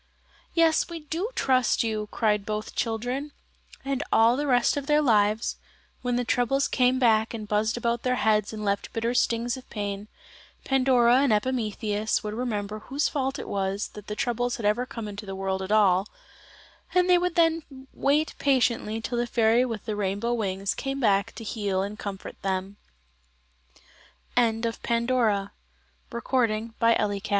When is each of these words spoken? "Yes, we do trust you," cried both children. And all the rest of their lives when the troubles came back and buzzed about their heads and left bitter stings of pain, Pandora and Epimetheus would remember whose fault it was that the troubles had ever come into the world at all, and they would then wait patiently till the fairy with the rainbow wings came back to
"Yes, 0.55 0.89
we 0.89 1.01
do 1.01 1.29
trust 1.35 1.83
you," 1.83 2.07
cried 2.09 2.43
both 2.43 2.73
children. 2.75 3.33
And 3.85 4.01
all 4.11 4.35
the 4.35 4.47
rest 4.47 4.75
of 4.75 4.87
their 4.87 4.99
lives 4.99 5.57
when 6.01 6.15
the 6.15 6.25
troubles 6.25 6.67
came 6.67 6.97
back 6.97 7.35
and 7.35 7.47
buzzed 7.47 7.77
about 7.77 8.01
their 8.01 8.15
heads 8.15 8.51
and 8.51 8.65
left 8.65 8.91
bitter 8.93 9.13
stings 9.13 9.57
of 9.57 9.69
pain, 9.69 10.07
Pandora 10.63 11.17
and 11.17 11.31
Epimetheus 11.31 12.23
would 12.23 12.33
remember 12.33 12.79
whose 12.79 13.09
fault 13.09 13.37
it 13.37 13.47
was 13.47 13.89
that 13.89 14.07
the 14.07 14.15
troubles 14.15 14.55
had 14.57 14.65
ever 14.65 14.87
come 14.87 15.07
into 15.07 15.27
the 15.27 15.35
world 15.35 15.61
at 15.61 15.71
all, 15.71 16.07
and 16.95 17.07
they 17.07 17.19
would 17.19 17.35
then 17.35 17.61
wait 17.93 18.33
patiently 18.39 19.01
till 19.01 19.19
the 19.19 19.27
fairy 19.27 19.63
with 19.63 19.85
the 19.85 19.95
rainbow 19.95 20.33
wings 20.33 20.73
came 20.73 20.99
back 20.99 21.31
to 21.35 21.45